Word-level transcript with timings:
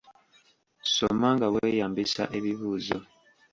Soma 0.95 1.27
nga 1.35 1.47
weeyambisa 1.53 2.23
ebibuuzo. 2.37 2.97